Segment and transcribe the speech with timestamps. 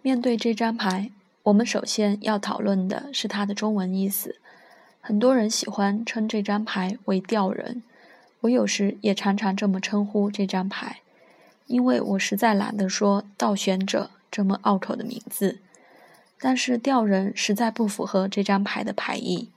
[0.00, 1.10] 面对这张牌，
[1.42, 4.36] 我们首先要讨论的是它的中文意思。
[5.00, 7.82] 很多人喜欢称这张牌为“吊人”，
[8.42, 11.00] 我有时也常常这么称呼这张牌，
[11.66, 15.58] 因为我实在懒得说“倒悬者”这么拗口的名字。
[16.40, 19.50] 但是“吊人”实在不符合这张牌的牌意。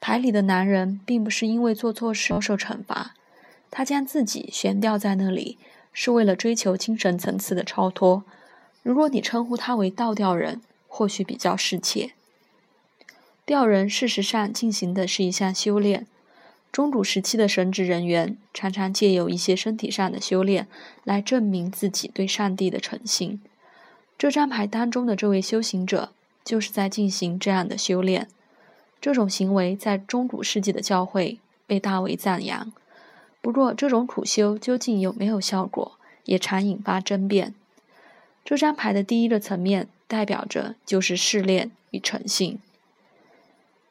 [0.00, 3.14] 牌里的男人并不是因为做错事受惩罚，
[3.70, 5.56] 他将自己悬吊在那里，
[5.94, 8.24] 是为了追求精神层次的超脱。
[8.82, 12.12] 如果你称呼他为“倒吊人”，或许比较适切。
[13.44, 16.06] 吊人事实上进行的是一项修炼。
[16.70, 20.66] 中古时期的神职人员常常借由一些身体上的修炼
[21.04, 23.40] 来证明自己对上帝的诚信。
[24.16, 26.12] 这张牌当中的这位修行者
[26.44, 28.28] 就是在进行这样的修炼。
[29.00, 32.72] 这种行为在中古世纪的教会被大为赞扬。
[33.40, 37.54] 不过，这种苦修究竟有没有效果，也常引发争辩。
[38.44, 42.58] 这张牌的第一个层面代表着就是试炼与诚信。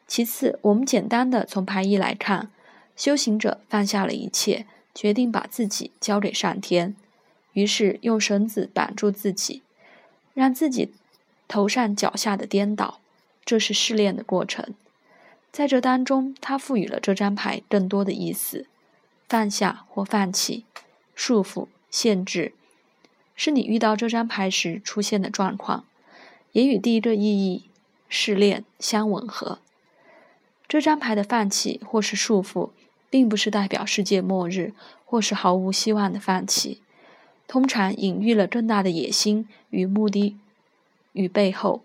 [0.07, 2.51] 其次，我们简单的从牌意来看，
[2.97, 6.95] 修行者放下了一切，决定把自己交给上天，
[7.53, 9.61] 于是用绳子绑住自己，
[10.33, 10.91] 让自己
[11.47, 12.99] 头上脚下的颠倒，
[13.45, 14.73] 这是试炼的过程。
[15.53, 18.67] 在这当中，他赋予了这张牌更多的意思：
[19.29, 20.65] 放下或放弃，
[21.15, 22.53] 束缚、限制。
[23.43, 25.83] 是你遇到这张牌时出现的状况，
[26.51, 27.63] 也与第一个意义
[28.07, 29.57] 试炼相吻合。
[30.67, 32.69] 这张牌的放弃或是束缚，
[33.09, 36.83] 并不是代表世界末日或是毫无希望的放弃，
[37.47, 40.37] 通常隐喻了更大的野心与目的
[41.13, 41.81] 与背后，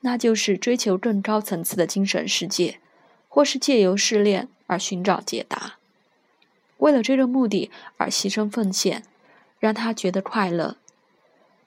[0.00, 2.78] 那就是追求更高层次的精神世界，
[3.28, 5.74] 或是借由试炼而寻找解答，
[6.78, 9.02] 为了这个目的而牺牲奉献，
[9.60, 10.78] 让他觉得快乐。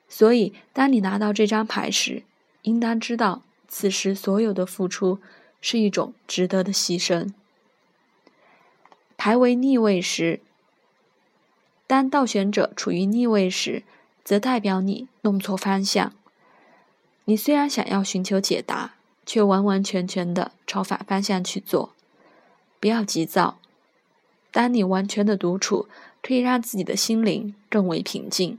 [0.09, 2.23] 所以，当你拿到这张牌时，
[2.61, 5.19] 应当知道，此时所有的付出
[5.61, 7.31] 是一种值得的牺牲。
[9.17, 10.39] 牌为逆位时，
[11.85, 13.83] 当倒选者处于逆位时，
[14.23, 16.13] 则代表你弄错方向。
[17.25, 18.93] 你虽然想要寻求解答，
[19.25, 21.93] 却完完全全的朝反方向去做。
[22.79, 23.57] 不要急躁，
[24.51, 25.89] 当你完全的独处，
[26.21, 28.57] 可以让自己的心灵更为平静。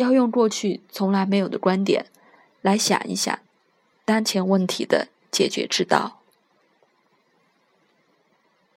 [0.00, 2.06] 要用过去从来没有的观点
[2.62, 3.38] 来想一想
[4.06, 6.19] 当前问题的解决之道。